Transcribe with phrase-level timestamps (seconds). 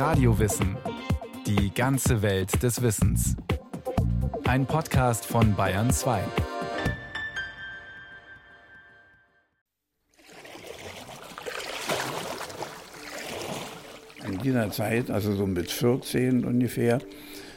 [0.00, 0.78] Radiowissen.
[1.46, 3.36] Die ganze Welt des Wissens.
[4.44, 6.22] Ein Podcast von Bayern 2.
[14.26, 17.00] In dieser Zeit, also so mit 14 ungefähr,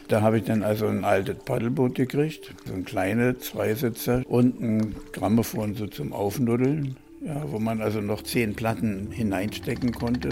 [0.09, 4.95] da habe ich dann also ein altes Paddelboot gekriegt, so ein kleines Zweisitzer und ein
[5.13, 10.31] Grammophon so zum Aufnuddeln, ja, wo man also noch zehn Platten hineinstecken konnte.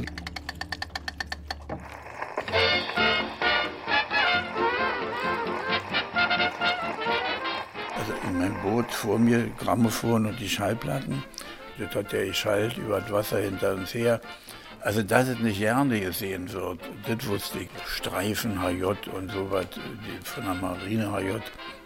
[9.01, 11.23] Vor mir Grammophon und die Schallplatten.
[11.79, 14.21] Das hat der geschallt über das Wasser hinter uns her.
[14.82, 17.69] Also, dass es nicht gerne gesehen wird, das wusste ich.
[17.87, 18.83] Streifen HJ
[19.15, 19.65] und sowas,
[20.23, 21.39] von der Marine HJ,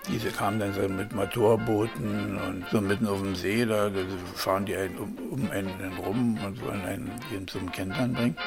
[0.09, 3.89] diese kamen dann so mit Motorbooten und so mitten auf dem See, da
[4.35, 8.37] fahren die einen um, um einen rum und wollen einen, einen zum Kentern bringen.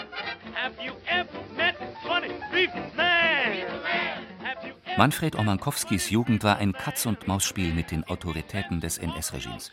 [4.99, 9.71] Manfred Omankowskis Jugend war ein Katz-und-Maus-Spiel mit den Autoritäten des NS-Regimes.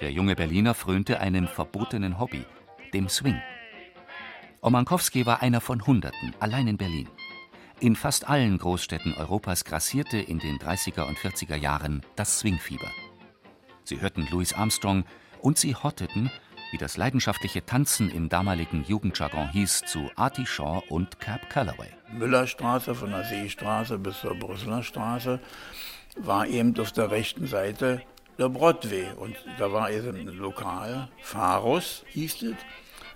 [0.00, 2.46] Der junge Berliner frönte einem verbotenen Hobby–
[2.94, 3.38] dem Swing.
[4.62, 7.10] Omankowski war einer von Hunderten, allein in Berlin.
[7.80, 12.90] In fast allen Großstädten Europas grassierte in den 30er und 40er Jahren das Swingfieber.
[13.84, 15.04] Sie hörten Louis Armstrong
[15.42, 16.30] und sie hotteten,
[16.70, 21.88] wie das leidenschaftliche Tanzen im damaligen Jugendjargon hieß, zu Artie Shaw und Cap Calloway.
[22.12, 25.40] Müllerstraße von der Seestraße bis zur Brüsseler Straße
[26.16, 28.02] war eben auf der rechten Seite
[28.38, 29.06] der Broadway.
[29.16, 32.56] Und da war eben ein Lokal, Pharus hieß es.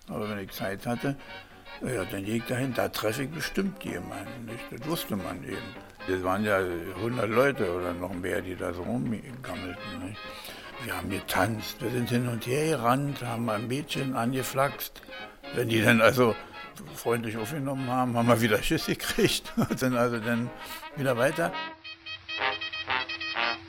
[0.08, 1.16] Aber wenn ich Zeit hatte,
[1.82, 4.44] ja, dann gehe ich dahin, da treffe ich bestimmt jemanden.
[4.46, 4.64] Nicht?
[4.70, 5.74] Das wusste man eben.
[6.06, 10.06] Das waren ja 100 Leute oder noch mehr, die da so rumgammelten.
[10.06, 10.20] Nicht?
[10.84, 15.00] Wir haben getanzt, wir sind hin und her gerannt, haben ein Mädchen angeflaxt.
[15.54, 16.34] Wenn die dann also
[16.94, 20.50] freundlich aufgenommen haben, haben wir wieder Schiss gekriegt und sind also dann
[20.96, 21.52] wieder weiter.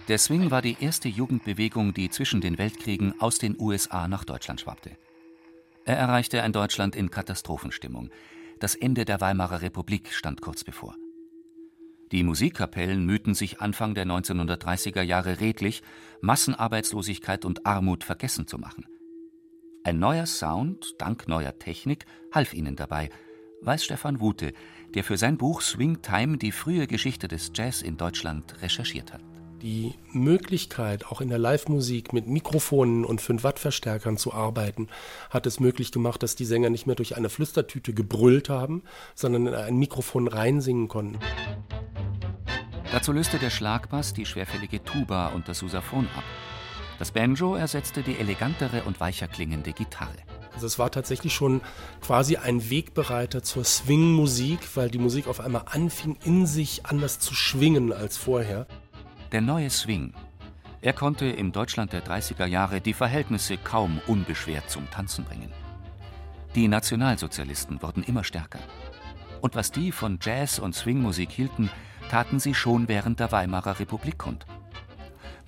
[0.10, 4.62] Der Swing war die erste Jugendbewegung, die zwischen den Weltkriegen aus den USA nach Deutschland
[4.62, 4.92] schwappte.
[5.86, 8.10] Er erreichte ein Deutschland in Katastrophenstimmung.
[8.60, 10.96] Das Ende der Weimarer Republik stand kurz bevor.
[12.12, 15.82] Die Musikkapellen mühten sich Anfang der 1930er Jahre redlich,
[16.22, 18.86] Massenarbeitslosigkeit und Armut vergessen zu machen.
[19.84, 23.10] Ein neuer Sound, dank neuer Technik, half ihnen dabei,
[23.62, 24.54] weiß Stefan Wute,
[24.94, 29.22] der für sein Buch Swing Time die frühe Geschichte des Jazz in Deutschland recherchiert hat
[29.66, 34.88] die Möglichkeit, auch in der Live-Musik mit Mikrofonen und 5-Watt-Verstärkern zu arbeiten,
[35.32, 38.84] hat es möglich gemacht, dass die Sänger nicht mehr durch eine Flüstertüte gebrüllt haben,
[39.16, 41.18] sondern in ein Mikrofon reinsingen konnten.
[42.96, 46.24] Dazu löste der Schlagbass die schwerfällige Tuba und das Sousaphon ab.
[46.98, 50.16] Das Banjo ersetzte die elegantere und weicher klingende Gitarre.
[50.54, 51.60] Also es war tatsächlich schon
[52.00, 57.34] quasi ein Wegbereiter zur Swing-Musik, weil die Musik auf einmal anfing, in sich anders zu
[57.34, 58.66] schwingen als vorher.
[59.34, 60.14] Der neue Swing.
[60.82, 65.52] Er konnte im Deutschland der 30er Jahre die Verhältnisse kaum unbeschwert zum Tanzen bringen.
[66.56, 68.60] Die Nationalsozialisten wurden immer stärker.
[69.42, 71.70] Und was die von Jazz und Swingmusik hielten,
[72.10, 74.46] taten sie schon während der Weimarer Republik kund.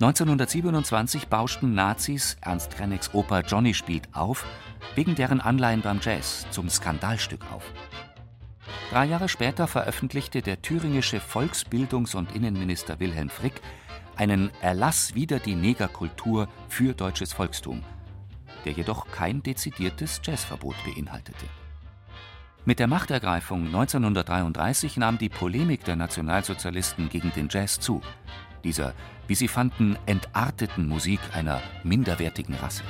[0.00, 4.46] 1927 bauschten Nazis Ernst Krennicks Oper Johnny spielt auf,
[4.94, 7.64] wegen deren Anleihen beim Jazz zum Skandalstück auf.
[8.90, 13.60] Drei Jahre später veröffentlichte der thüringische Volksbildungs- und Innenminister Wilhelm Frick
[14.16, 17.82] einen Erlass wider die Negerkultur für deutsches Volkstum,
[18.64, 21.46] der jedoch kein dezidiertes Jazzverbot beinhaltete.
[22.64, 28.02] Mit der Machtergreifung 1933 nahm die Polemik der Nationalsozialisten gegen den Jazz zu,
[28.64, 28.92] dieser,
[29.26, 32.82] wie sie fanden, entarteten Musik einer minderwertigen Rasse.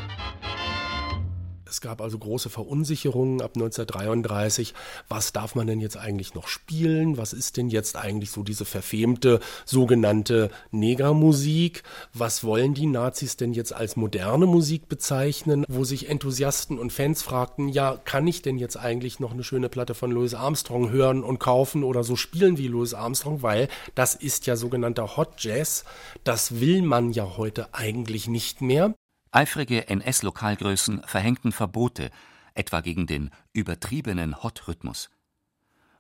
[1.69, 4.73] Es gab also große Verunsicherungen ab 1933.
[5.09, 7.19] Was darf man denn jetzt eigentlich noch spielen?
[7.19, 11.83] Was ist denn jetzt eigentlich so diese verfemte sogenannte Negermusik?
[12.15, 15.65] Was wollen die Nazis denn jetzt als moderne Musik bezeichnen?
[15.69, 19.69] Wo sich Enthusiasten und Fans fragten, ja, kann ich denn jetzt eigentlich noch eine schöne
[19.69, 23.43] Platte von Louis Armstrong hören und kaufen oder so spielen wie Louis Armstrong?
[23.43, 25.85] Weil das ist ja sogenannter Hot Jazz.
[26.25, 28.95] Das will man ja heute eigentlich nicht mehr.
[29.31, 32.11] Eifrige NS-Lokalgrößen verhängten Verbote,
[32.55, 35.11] etwa gegen den übertriebenen Hot-Rhythmus,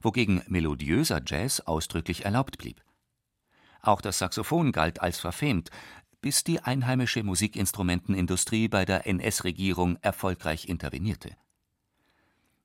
[0.00, 2.82] wogegen melodiöser Jazz ausdrücklich erlaubt blieb.
[3.82, 5.70] Auch das Saxophon galt als verfemt,
[6.20, 11.36] bis die einheimische Musikinstrumentenindustrie bei der NS-Regierung erfolgreich intervenierte.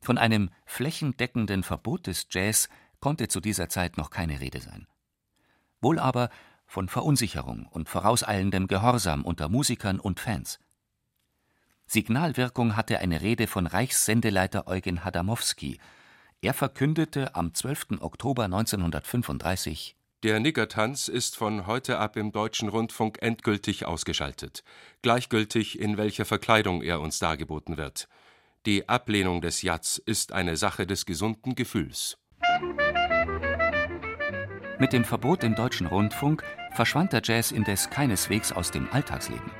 [0.01, 2.67] Von einem flächendeckenden Verbot des Jazz
[2.99, 4.87] konnte zu dieser Zeit noch keine Rede sein.
[5.81, 6.29] Wohl aber
[6.65, 10.59] von Verunsicherung und vorauseilendem Gehorsam unter Musikern und Fans.
[11.85, 15.79] Signalwirkung hatte eine Rede von Reichssendeleiter Eugen Hadamowski.
[16.41, 17.99] Er verkündete am 12.
[17.99, 24.63] Oktober 1935 Der Niggertanz ist von heute ab im Deutschen Rundfunk endgültig ausgeschaltet,
[25.01, 28.07] gleichgültig in welcher Verkleidung er uns dargeboten wird.
[28.65, 32.17] Die Ablehnung des Jatz ist eine Sache des gesunden Gefühls.
[34.79, 39.51] Mit dem Verbot im Deutschen Rundfunk verschwand der Jazz indes keineswegs aus dem Alltagsleben.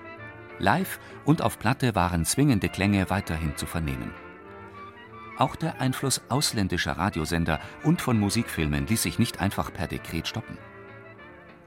[0.57, 4.11] Live und auf Platte waren zwingende Klänge weiterhin zu vernehmen.
[5.37, 10.57] Auch der Einfluss ausländischer Radiosender und von Musikfilmen ließ sich nicht einfach per Dekret stoppen.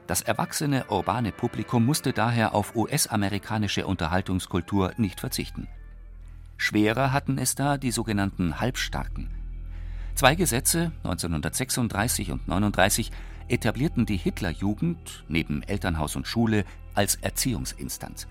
[0.07, 5.67] Das erwachsene urbane Publikum musste daher auf US-amerikanische Unterhaltungskultur nicht verzichten.
[6.57, 9.29] Schwerer hatten es da die sogenannten Halbstarken.
[10.15, 13.11] Zwei Gesetze, 1936 und 39,
[13.47, 18.27] etablierten die Hitlerjugend neben Elternhaus und Schule als Erziehungsinstanz.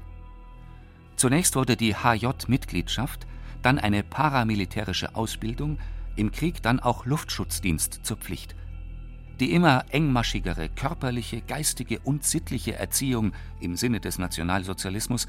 [1.17, 3.27] Zunächst wurde die HJ-Mitgliedschaft,
[3.63, 5.79] dann eine paramilitärische Ausbildung,
[6.17, 8.55] im Krieg dann auch Luftschutzdienst zur Pflicht.
[9.41, 15.27] Die immer engmaschigere körperliche, geistige und sittliche Erziehung im Sinne des Nationalsozialismus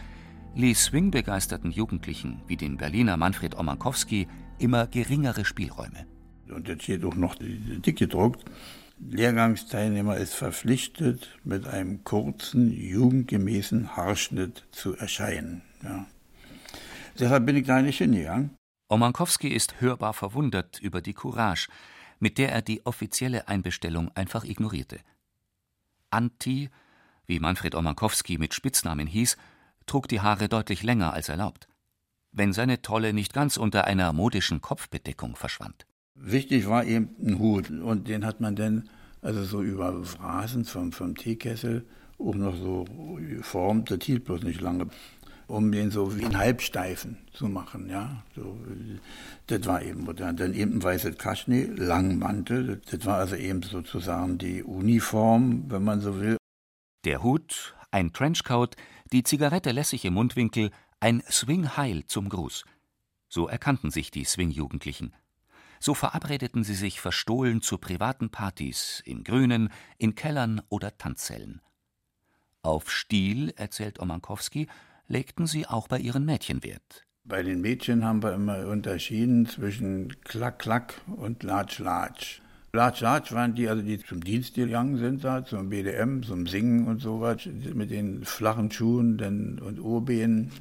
[0.55, 4.27] ließ swingbegeisterten Jugendlichen wie dem Berliner Manfred Omankowski
[4.59, 6.07] immer geringere Spielräume.
[6.49, 8.45] Und jetzt steht auch noch dick gedruckt,
[8.99, 15.61] Lehrgangsteilnehmer ist verpflichtet, mit einem kurzen, jugendgemäßen Haarschnitt zu erscheinen.
[15.83, 16.05] Ja.
[17.19, 18.55] Deshalb bin ich da nicht hingegangen.
[18.89, 21.67] Omankowski ist hörbar verwundert über die Courage,
[22.19, 24.99] mit der er die offizielle Einbestellung einfach ignorierte.
[26.09, 26.69] Anti,
[27.25, 29.37] wie Manfred Omankowski mit Spitznamen hieß,
[29.85, 31.67] trug die Haare deutlich länger als erlaubt,
[32.31, 35.85] wenn seine Tolle nicht ganz unter einer modischen Kopfbedeckung verschwand.
[36.19, 38.89] Wichtig war eben ein Hut und den hat man dann
[39.21, 41.85] also so über Phrasen vom, vom Teekessel
[42.19, 42.85] auch noch so
[43.19, 44.87] geformt, das hielt bloß nicht lange,
[45.47, 48.23] um den so wie einen Halbsteifen zu machen, ja.
[48.35, 48.59] So,
[49.47, 50.35] das war eben modern.
[50.35, 56.01] Dann eben ein weißes Kaschne, Langmantel, das war also eben sozusagen die Uniform, wenn man
[56.01, 56.37] so will.
[57.05, 58.75] Der Hut, ein Trenchcoat,
[59.11, 62.65] die Zigarette lässig im Mundwinkel, ein Swing Heil zum Gruß.
[63.29, 65.13] So erkannten sich die Swing-Jugendlichen.
[65.79, 71.61] So verabredeten sie sich verstohlen zu privaten Partys, im Grünen, in Kellern oder Tanzsälen.
[72.61, 74.67] Auf Stil, erzählt Omankowski,
[75.07, 77.05] legten sie auch bei ihren Mädchen Wert.
[77.23, 82.41] Bei den Mädchen haben wir immer unterschieden zwischen Klack, Klack und Latsch,
[82.73, 86.87] Latsch, Latsch waren die, also die zum Dienst gegangen sind, da, zum BDM, zum Singen
[86.87, 90.51] und sowas, mit den flachen Schuhen denn, und Urbehen.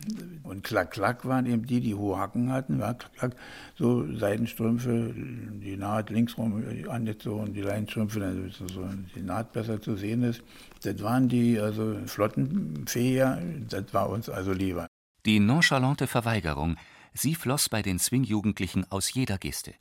[0.44, 3.37] Und Klack, Klack waren eben die, die hohe Hacken hatten, ja, Klack, Klack,
[3.76, 10.23] so Seidenstrümpfe, die Naht linksrum angezogen, die Leinstrümpfe, damit so die Naht besser zu sehen
[10.23, 10.43] ist.
[10.85, 14.87] Das waren die, also Flottenfeher, das war uns also lieber.
[15.26, 16.76] Die nonchalante Verweigerung,
[17.14, 19.75] sie floss bei den Swing-Jugendlichen aus jeder Geste.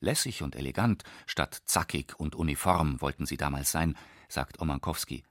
[0.00, 3.96] Lässig und elegant, statt zackig und uniform wollten sie damals sein,
[4.28, 5.24] sagt Omankowski.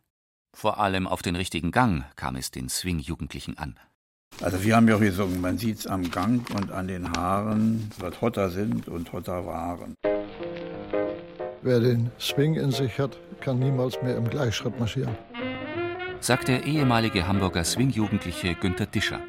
[0.54, 3.80] Vor allem auf den richtigen Gang kam es den Swing-Jugendlichen an.
[4.42, 8.22] Also wir haben ja auch gesungen, man sieht's am Gang und an den Haaren, was
[8.22, 9.96] Hotter sind und Hotter waren.
[11.62, 15.18] Wer den Swing in sich hat, kann niemals mehr im Gleichschritt marschieren.
[16.20, 19.20] Sagt der ehemalige Hamburger Swing-Jugendliche Günter Discher.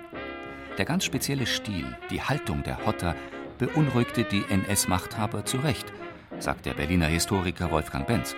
[0.77, 3.17] Der ganz spezielle Stil, die Haltung der Hotter
[3.61, 5.85] beunruhigte die NS-Machthaber zu Recht,
[6.39, 8.35] sagt der Berliner Historiker Wolfgang Benz.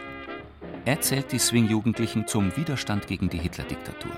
[0.85, 4.11] Er zählt die Swing-Jugendlichen zum Widerstand gegen die Hitler-Diktatur.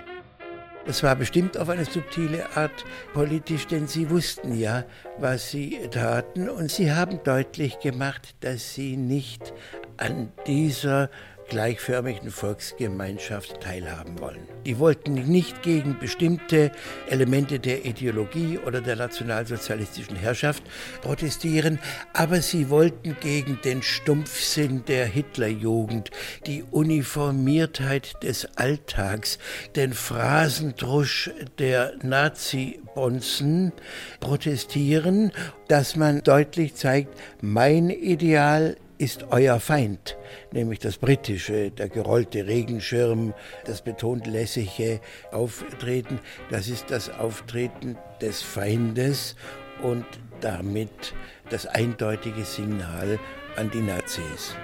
[0.86, 4.84] Es war bestimmt auf eine subtile Art politisch, denn sie wussten ja,
[5.18, 9.52] was sie taten und sie haben deutlich gemacht, dass sie nicht
[9.98, 11.10] an dieser
[11.48, 14.48] gleichförmigen Volksgemeinschaft teilhaben wollen.
[14.66, 16.72] Die wollten nicht gegen bestimmte
[17.08, 20.62] Elemente der Ideologie oder der nationalsozialistischen Herrschaft
[21.02, 21.78] protestieren,
[22.12, 26.10] aber sie wollten gegen den Stumpfsinn der Hitlerjugend,
[26.46, 29.38] die Uniformiertheit des Alltags,
[29.76, 33.72] den Phrasendrusch der Nazi-Bonzen
[34.20, 35.32] protestieren,
[35.68, 40.16] dass man deutlich zeigt, mein Ideal ist euer Feind,
[40.52, 43.34] nämlich das britische, der gerollte Regenschirm,
[43.64, 45.00] das betont lässige
[45.32, 46.20] Auftreten,
[46.50, 49.36] das ist das Auftreten des Feindes
[49.82, 50.06] und
[50.40, 51.14] damit
[51.50, 53.18] das eindeutige Signal
[53.56, 54.56] an die Nazis.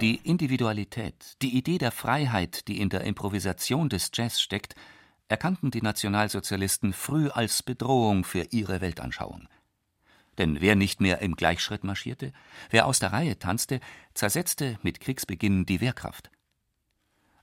[0.00, 4.74] Die Individualität, die Idee der Freiheit, die in der Improvisation des Jazz steckt,
[5.28, 9.46] erkannten die Nationalsozialisten früh als Bedrohung für ihre Weltanschauung.
[10.40, 12.32] Denn wer nicht mehr im Gleichschritt marschierte,
[12.70, 13.78] wer aus der Reihe tanzte,
[14.14, 16.30] zersetzte mit Kriegsbeginn die Wehrkraft.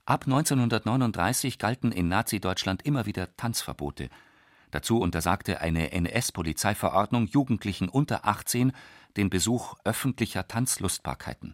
[0.05, 4.09] Ab 1939 galten in Nazi-Deutschland immer wieder Tanzverbote.
[4.71, 8.71] Dazu untersagte eine NS-Polizeiverordnung Jugendlichen unter 18
[9.15, 11.53] den Besuch öffentlicher Tanzlustbarkeiten.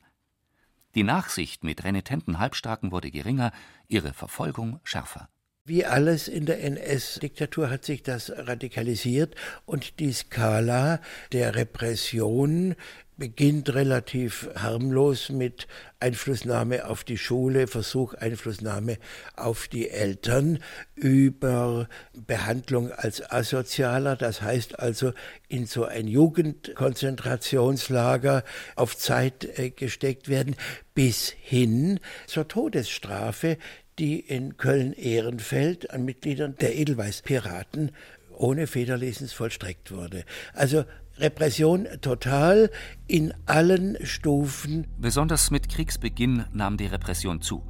[0.96, 3.52] Die Nachsicht mit renitenten Halbstarken wurde geringer,
[3.90, 5.28] ihre Verfolgung schärfer.
[5.66, 9.34] Wie alles in der NS-Diktatur hat sich das radikalisiert
[9.66, 11.00] und die Skala
[11.32, 12.76] der Repression
[13.16, 15.70] beginnt relativ harmlos mit
[16.02, 18.98] Einflussnahme auf die Schule, Versuch Einflussnahme
[19.38, 20.60] auf die Eltern
[20.96, 25.14] über Behandlung als Asozialer, das heißt also
[25.48, 28.44] in so ein Jugendkonzentrationslager
[28.76, 30.58] auf Zeit äh, gesteckt werden,
[30.94, 33.58] bis hin zur Todesstrafe,
[34.00, 37.92] die in Köln-Ehrenfeld an Mitgliedern der Edelweiß-Piraten
[38.32, 40.24] ohne Federlesens vollstreckt wurde.
[40.54, 40.86] Also
[41.18, 42.72] Repression total
[43.08, 44.88] in allen Stufen.
[44.98, 47.64] Besonders mit Kriegsbeginn nahm die Repression zu.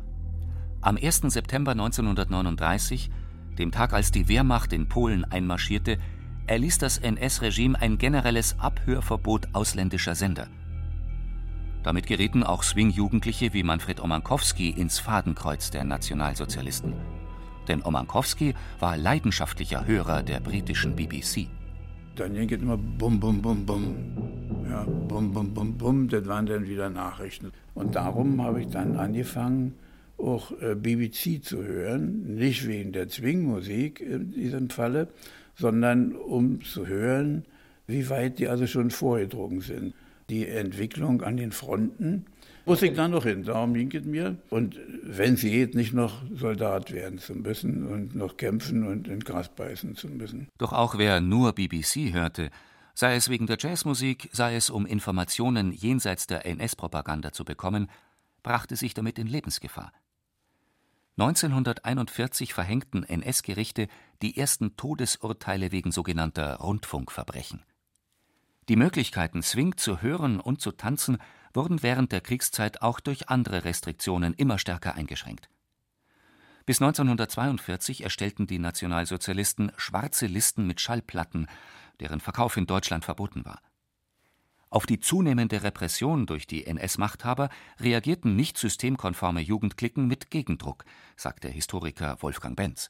[0.81, 1.21] Am 1.
[1.27, 3.09] September 1939,
[3.57, 5.97] dem Tag, als die Wehrmacht in Polen einmarschierte,
[6.47, 10.47] erließ das NS-Regime ein generelles Abhörverbot ausländischer Sender.
[11.83, 16.93] Damit gerieten auch Swing-Jugendliche wie Manfred Omankowski ins Fadenkreuz der Nationalsozialisten.
[17.67, 21.47] Denn Omankowski war leidenschaftlicher Hörer der britischen BBC.
[22.15, 23.95] Dann ging es immer bum, bum, bum, bum.
[24.69, 26.07] Ja, bum, bum, bum, bum.
[26.07, 27.51] Das waren dann wieder Nachrichten.
[27.73, 29.73] Und darum habe ich dann angefangen,
[30.17, 32.35] auch äh, BBC zu hören.
[32.35, 35.09] Nicht wegen der Zwingmusik in diesem Falle,
[35.55, 37.45] sondern um zu hören,
[37.87, 39.93] wie weit die also schon vorgedrungen sind.
[40.29, 42.25] Die Entwicklung an den Fronten
[42.65, 44.37] muss ich dann noch hin, darum ging es mir.
[44.49, 49.19] Und wenn es geht, nicht noch Soldat werden zu müssen und noch kämpfen und in
[49.19, 50.47] Gras beißen zu müssen.
[50.57, 52.49] Doch auch wer nur BBC hörte,
[52.93, 57.89] sei es wegen der Jazzmusik, sei es um Informationen jenseits der NS-Propaganda zu bekommen,
[58.43, 59.91] brachte sich damit in Lebensgefahr.
[61.17, 63.87] 1941 verhängten NS-Gerichte
[64.21, 67.61] die ersten Todesurteile wegen sogenannter Rundfunkverbrechen.
[68.69, 71.17] Die Möglichkeiten, Swing zu hören und zu tanzen,
[71.53, 75.49] wurden während der Kriegszeit auch durch andere Restriktionen immer stärker eingeschränkt.
[76.65, 81.47] Bis 1942 erstellten die Nationalsozialisten schwarze Listen mit Schallplatten,
[81.99, 83.59] deren Verkauf in Deutschland verboten war.
[84.69, 90.85] Auf die zunehmende Repression durch die NS-Machthaber reagierten nicht systemkonforme Jugendklicken mit Gegendruck,
[91.17, 92.89] sagt der Historiker Wolfgang Benz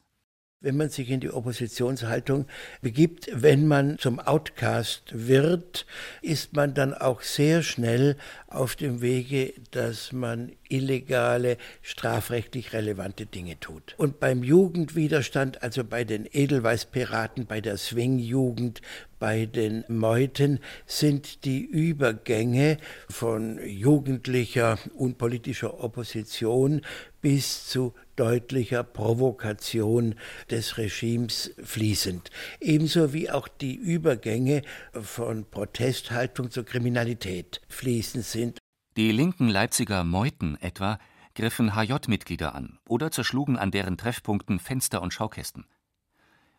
[0.64, 2.48] wenn man sich in die Oppositionshaltung
[2.82, 3.30] begibt.
[3.32, 5.86] Wenn man zum Outcast wird,
[6.22, 8.16] ist man dann auch sehr schnell
[8.48, 13.94] auf dem Wege, dass man illegale, strafrechtlich relevante Dinge tut.
[13.98, 18.82] Und beim Jugendwiderstand, also bei den Edelweißpiraten, bei der Swing-Jugend,
[19.20, 22.78] bei den Meuten sind die Übergänge
[23.10, 26.82] von jugendlicher unpolitischer Opposition
[27.22, 30.16] bis zu deutlicher Provokation
[30.50, 32.30] des Regimes fließend.
[32.60, 34.62] Ebenso wie auch die Übergänge
[34.94, 38.60] von Protesthaltung zur Kriminalität fließend sind.
[38.96, 41.00] Die linken Leipziger Meuten etwa
[41.36, 45.66] griffen HJ-Mitglieder an oder zerschlugen an deren Treffpunkten Fenster und Schaukästen.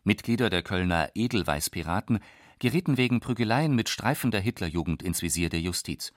[0.03, 2.19] Mitglieder der Kölner Edelweißpiraten
[2.59, 6.13] gerieten wegen Prügeleien mit Streifen der Hitlerjugend ins Visier der Justiz,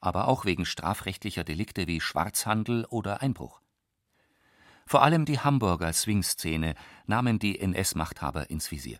[0.00, 3.61] aber auch wegen strafrechtlicher Delikte wie Schwarzhandel oder Einbruch.
[4.92, 6.74] Vor allem die Hamburger Swing-Szene
[7.06, 8.98] nahmen die NS-Machthaber ins Visier.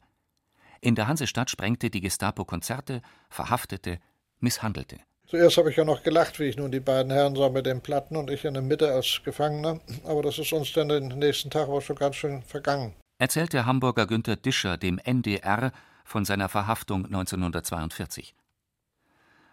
[0.80, 3.98] In der Hansestadt sprengte die Gestapo Konzerte, verhaftete,
[4.40, 5.00] misshandelte.
[5.26, 7.82] Zuerst habe ich ja noch gelacht, wie ich nun die beiden Herren sah mit den
[7.82, 9.80] Platten und ich in der Mitte als Gefangener.
[10.04, 12.94] Aber das ist uns dann den nächsten Tag auch schon ganz schön vergangen.
[13.18, 15.72] Erzählt der Hamburger Günter Discher dem NDR
[16.06, 18.34] von seiner Verhaftung 1942.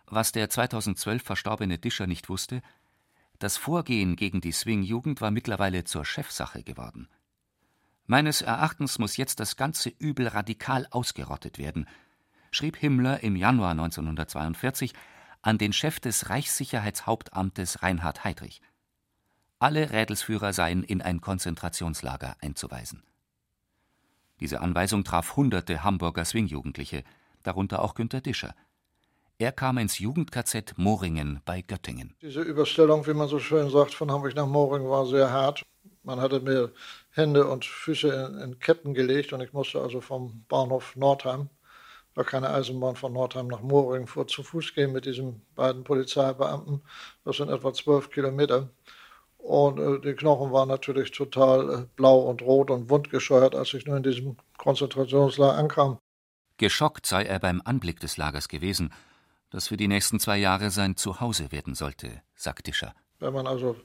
[0.05, 2.61] Was der 2012 verstorbene Discher nicht wusste,
[3.39, 7.07] das Vorgehen gegen die Swing-Jugend war mittlerweile zur Chefsache geworden.
[8.05, 11.87] Meines Erachtens muss jetzt das ganze Übel radikal ausgerottet werden,
[12.51, 14.93] schrieb Himmler im Januar 1942
[15.41, 18.61] an den Chef des Reichssicherheitshauptamtes Reinhard Heydrich.
[19.59, 23.03] Alle Rädelsführer seien in ein Konzentrationslager einzuweisen.
[24.39, 27.03] Diese Anweisung traf hunderte Hamburger Swing-Jugendliche,
[27.43, 28.55] darunter auch Günter Discher.
[29.41, 32.13] Er kam ins Jugend-KZ Moringen bei Göttingen.
[32.21, 35.65] Diese Überstellung, wie man so schön sagt, von Hamburg nach Moringen war sehr hart.
[36.03, 36.73] Man hatte mir
[37.11, 41.49] Hände und Füße in, in Ketten gelegt und ich musste also vom Bahnhof Nordheim
[42.15, 46.81] war keine Eisenbahn von Nordheim nach Moring, fuhr zu Fuß gehen mit diesen beiden Polizeibeamten.
[47.23, 48.69] Das sind etwa zwölf Kilometer.
[49.37, 53.85] Und äh, die Knochen waren natürlich total äh, blau und rot und wundgescheuert, als ich
[53.85, 55.97] nur in diesem Konzentrationslager ankam.
[56.57, 58.91] Geschockt sei er beim Anblick des Lagers gewesen,
[59.49, 62.93] das für die nächsten zwei Jahre sein Zuhause werden sollte, sagt Discher.
[63.19, 63.75] Wenn man also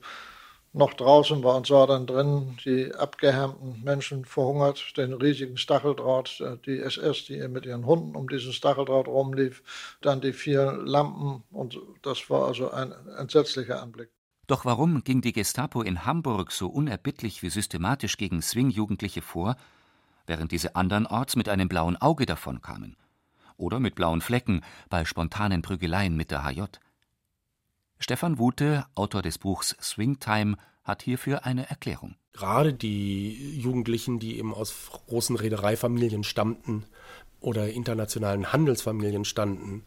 [0.75, 6.59] noch draußen war und sah dann drin die abgehärmten Menschen verhungert, den riesigen Stacheldraht, äh,
[6.67, 9.63] die SS, die mit ihren Hunden um diesen Stacheldraht rumlief,
[10.01, 14.11] dann die vier Lampen und das war also ein entsetzlicher Anblick.
[14.47, 19.57] Doch warum ging die Gestapo in Hamburg so unerbittlich wie systematisch gegen Swing-Jugendliche vor,
[20.27, 22.97] während diese andernorts mit einem blauen Auge davonkamen?
[23.57, 26.63] Oder mit blauen Flecken bei spontanen Prügeleien mit der HJ?
[27.99, 32.17] Stefan Wute, Autor des Buchs Swingtime, hat hierfür eine Erklärung.
[32.33, 34.75] Gerade die Jugendlichen, die eben aus
[35.07, 36.85] großen Reedereifamilien stammten
[37.41, 39.85] oder internationalen Handelsfamilien standen,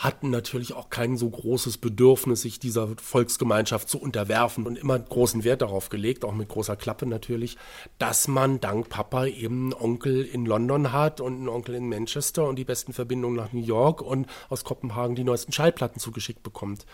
[0.00, 5.44] hatten natürlich auch kein so großes Bedürfnis, sich dieser Volksgemeinschaft zu unterwerfen und immer großen
[5.44, 7.58] Wert darauf gelegt, auch mit großer Klappe natürlich,
[7.98, 12.48] dass man dank Papa eben einen Onkel in London hat und einen Onkel in Manchester
[12.48, 16.86] und die besten Verbindungen nach New York und aus Kopenhagen die neuesten Schallplatten zugeschickt bekommt.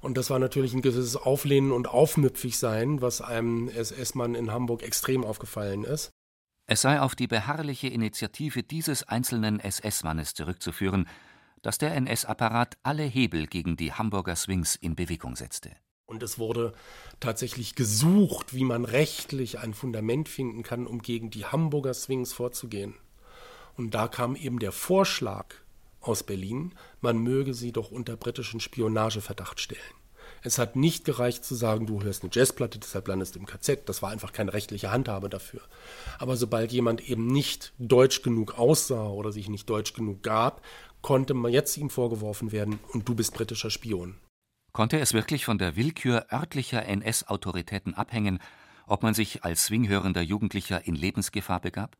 [0.00, 5.24] Und das war natürlich ein gewisses Auflehnen und Aufmüpfigsein, was einem SS-Mann in Hamburg extrem
[5.24, 6.12] aufgefallen ist.
[6.68, 11.08] Es sei auf die beharrliche Initiative dieses einzelnen SS-Mannes zurückzuführen,
[11.62, 15.70] dass der NS-Apparat alle Hebel gegen die Hamburger Swings in Bewegung setzte.
[16.06, 16.74] Und es wurde
[17.20, 22.94] tatsächlich gesucht, wie man rechtlich ein Fundament finden kann, um gegen die Hamburger Swings vorzugehen.
[23.76, 25.54] Und da kam eben der Vorschlag
[26.00, 29.80] aus Berlin, man möge sie doch unter britischen Spionageverdacht stellen.
[30.44, 33.88] Es hat nicht gereicht zu sagen, du hörst eine Jazzplatte, deshalb landest du im KZ.
[33.88, 35.60] Das war einfach keine rechtliche Handhabe dafür.
[36.18, 40.60] Aber sobald jemand eben nicht deutsch genug aussah oder sich nicht deutsch genug gab,
[41.02, 44.18] konnte man jetzt ihm vorgeworfen werden, und du bist britischer Spion.
[44.72, 48.38] Konnte es wirklich von der Willkür örtlicher NS-Autoritäten abhängen,
[48.86, 51.96] ob man sich als swinghörender Jugendlicher in Lebensgefahr begab?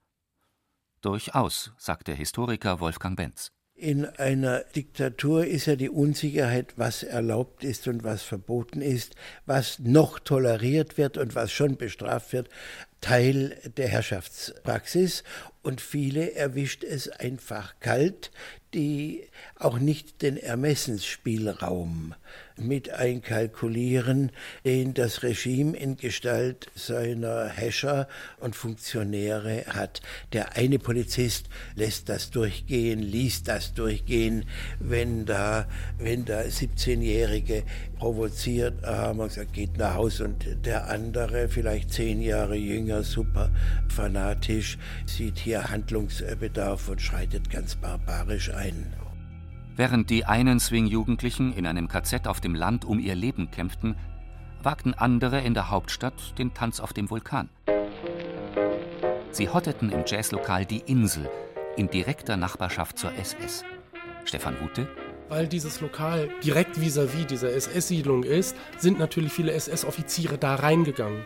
[1.03, 3.53] Durchaus, sagt der Historiker Wolfgang Benz.
[3.75, 9.81] In einer Diktatur ist ja die Unsicherheit, was erlaubt ist und was verboten ist, was
[9.81, 12.49] noch toleriert wird und was schon bestraft wird,
[13.03, 15.25] Teil der Herrschaftspraxis.
[15.61, 18.31] Und viele erwischt es einfach kalt,
[18.73, 22.15] die auch nicht den Ermessensspielraum
[22.63, 24.33] mit einkalkulieren,
[24.65, 28.09] den das Regime in Gestalt seiner Häscher
[28.41, 30.01] und Funktionäre hat.
[30.33, 34.45] Der eine Polizist lässt das durchgehen, liest das durchgehen,
[34.79, 35.67] wenn da,
[35.99, 37.65] wenn da 17-Jährige
[37.99, 43.51] provoziert haben und gesagt, geht nach Hause und der andere, vielleicht zehn Jahre jünger, super
[43.89, 48.93] fanatisch, sieht hier Handlungsbedarf und schreitet ganz barbarisch ein.
[49.75, 53.97] Während die einen Swing-Jugendlichen in einem KZ auf dem Land um ihr Leben kämpften,
[54.63, 57.49] wagten andere in der Hauptstadt den Tanz auf dem Vulkan.
[59.31, 61.29] Sie hotteten im Jazzlokal Die Insel
[61.77, 63.65] in direkter Nachbarschaft zur SS.
[64.25, 64.87] Stefan Wute
[65.33, 71.23] weil dieses Lokal direkt vis-à-vis -vis dieser SS-Siedlung ist, sind natürlich viele SS-Offiziere da reingegangen.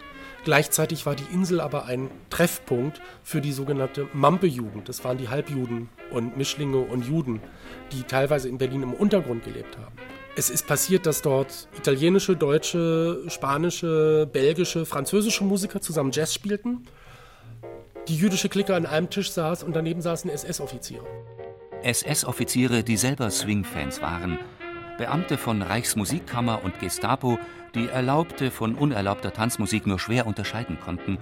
[0.47, 4.89] Gleichzeitig war die Insel aber ein Treffpunkt für die sogenannte Mampe-Jugend.
[4.89, 7.41] Das waren die Halbjuden und Mischlinge und Juden,
[7.91, 9.97] die teilweise in Berlin im Untergrund gelebt haben.
[10.37, 16.87] Es ist passiert, dass dort italienische, deutsche, spanische, belgische, französische Musiker zusammen Jazz spielten.
[18.07, 21.05] Die jüdische Clique an einem Tisch saß und daneben saßen SS-Offiziere.
[21.83, 24.39] SS-Offiziere, die selber Swing-Fans waren,
[24.99, 27.39] Beamte von Reichsmusikkammer und Gestapo,
[27.75, 31.19] die erlaubte von unerlaubter Tanzmusik nur schwer unterscheiden konnten,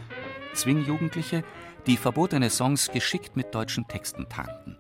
[0.54, 1.42] Swing-Jugendliche,
[1.86, 4.78] die verbotene Songs geschickt mit deutschen Texten tarnten.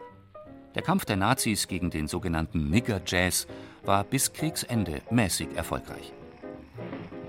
[0.74, 3.46] Der Kampf der Nazis gegen den sogenannten Nigger-Jazz
[3.84, 6.12] war bis Kriegsende mäßig erfolgreich.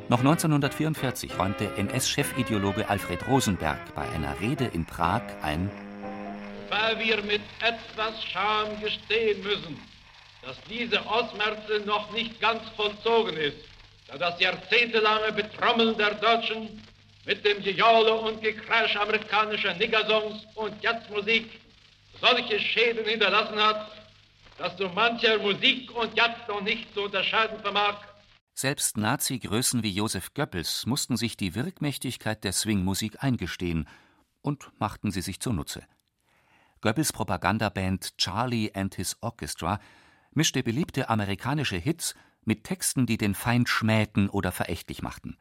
[0.07, 5.69] Noch 1944 räumte NS-Chefideologe Alfred Rosenberg bei einer Rede in Prag ein,
[6.69, 9.79] weil wir mit etwas Scham gestehen müssen,
[10.45, 13.57] dass diese Ausmerze noch nicht ganz vollzogen ist,
[14.07, 16.83] da das jahrzehntelange Betrommeln der Deutschen
[17.25, 21.59] mit dem Gejaule und Gekreisch amerikanischer Niggersongs und Jazzmusik
[22.21, 23.91] solche Schäden hinterlassen hat,
[24.59, 27.97] dass so mancher Musik und Jazz noch nicht zu unterscheiden vermag.
[28.53, 33.87] Selbst Nazi-Größen wie Josef Goebbels mussten sich die Wirkmächtigkeit der Swingmusik eingestehen
[34.41, 35.83] und machten sie sich zunutze.
[36.81, 39.79] Goebbels Propagandaband Charlie and His Orchestra
[40.35, 45.37] mischte beliebte amerikanische Hits mit Texten, die den Feind schmähten oder verächtlich machten.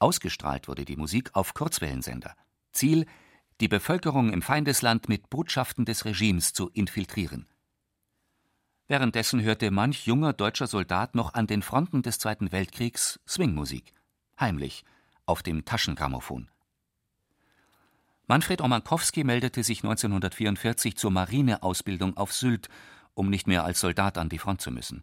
[0.00, 2.34] Ausgestrahlt wurde die Musik auf Kurzwellensender.
[2.72, 3.06] Ziel,
[3.60, 7.46] die Bevölkerung im Feindesland mit Botschaften des Regimes zu infiltrieren.
[8.86, 13.92] Währenddessen hörte manch junger deutscher Soldat noch an den Fronten des Zweiten Weltkriegs Swingmusik,
[14.40, 14.84] heimlich,
[15.26, 16.48] auf dem Taschengrammophon.
[18.28, 22.68] Manfred Omankowski meldete sich 1944 zur Marineausbildung auf Sylt,
[23.18, 25.02] um nicht mehr als Soldat an die Front zu müssen.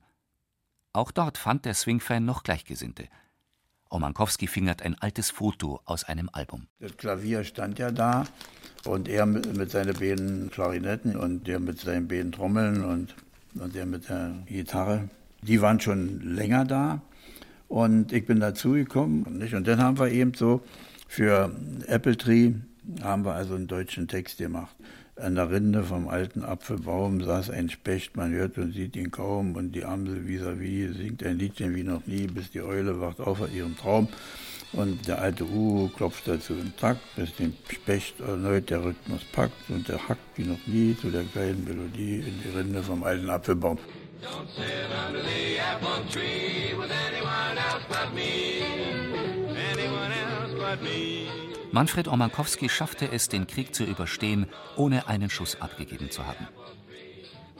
[0.93, 3.09] Auch dort fand der Swing-Fan noch Gleichgesinnte.
[3.89, 6.67] Omankowski fingert ein altes Foto aus einem Album.
[6.79, 8.25] Das Klavier stand ja da
[8.85, 13.15] und er mit, mit seinen beiden Klarinetten und der mit seinen beiden Trommeln und,
[13.55, 15.09] und der mit der Gitarre.
[15.41, 17.01] Die waren schon länger da
[17.67, 19.37] und ich bin dazugekommen.
[19.37, 19.53] Nicht?
[19.55, 20.63] Und dann haben wir eben so
[21.09, 21.53] für
[21.87, 22.53] Apple Tree
[23.01, 24.75] haben wir also einen deutschen Text gemacht.
[25.17, 29.55] An der Rinde vom alten Apfelbaum saß ein Specht, man hört und sieht ihn kaum,
[29.55, 33.21] und die Amsel vis-à-vis -vis singt ein Liedchen wie noch nie, bis die Eule wacht
[33.21, 34.09] auf aus ihrem Traum.
[34.73, 39.69] Und der alte Uhu klopft dazu im Takt, bis den Specht erneut der Rhythmus packt
[39.69, 43.29] und er hackt wie noch nie zu der kleinen Melodie in die Rinde vom alten
[43.29, 43.77] Apfelbaum.
[44.21, 48.63] Don't sit under the apple tree with anyone else but me.
[49.71, 51.24] Anyone else but me.
[51.75, 56.47] Manfred Omankowski schaffte es, den Krieg zu überstehen, ohne einen Schuss abgegeben zu haben.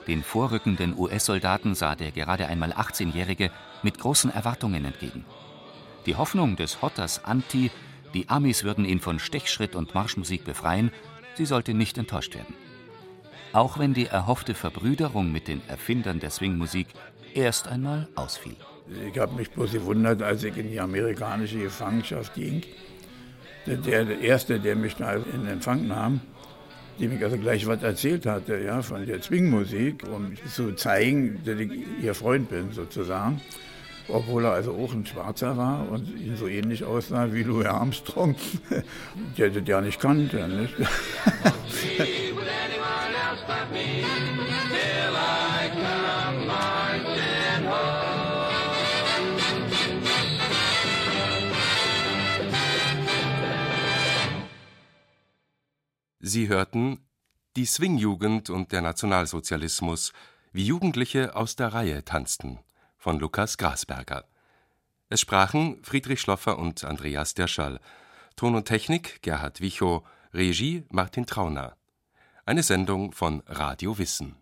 [0.08, 3.51] Den vorrückenden US-Soldaten sah der gerade einmal 18-Jährige
[3.84, 5.25] mit großen Erwartungen entgegen.
[6.06, 7.71] Die Hoffnung des Hotters Anti,
[8.13, 10.93] die Amis würden ihn von Stechschritt und Marschmusik befreien,
[11.34, 12.56] sie sollte nicht enttäuscht werden.
[13.51, 16.88] Auch wenn die erhoffte Verbrüderung mit den Erfindern der Swingmusik
[17.34, 18.56] erst einmal ausfiel.
[19.12, 22.63] Ich habe mich bloß gewundert, als ich in die amerikanische Gefangenschaft ging
[23.65, 26.21] der Erste, der mich da in Empfang nahm,
[26.99, 31.60] dem ich also gleich was erzählt hatte, ja, von der Zwingmusik, um zu zeigen, dass
[31.60, 33.41] ich ihr Freund bin, sozusagen.
[34.08, 38.36] Obwohl er also auch ein Schwarzer war und ihn so ähnlich aussah wie Louis Armstrong,
[39.38, 40.47] der das ja nicht kannte.
[40.47, 40.75] Nicht?
[56.28, 57.06] Sie hörten
[57.56, 60.12] Die Swingjugend und der Nationalsozialismus,
[60.54, 62.58] wie Jugendliche aus der Reihe tanzten
[62.98, 64.26] von Lukas Grasberger.
[65.08, 67.80] Es sprachen Friedrich Schloffer und Andreas Derschall.
[68.36, 70.02] Ton und Technik Gerhard Wichow,
[70.34, 71.78] Regie Martin Trauner.
[72.44, 74.36] Eine Sendung von Radio Wissen